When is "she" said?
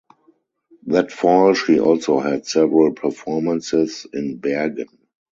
1.53-1.79